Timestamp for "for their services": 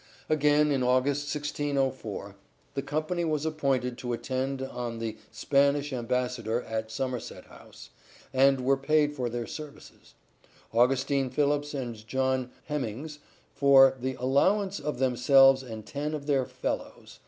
9.13-10.15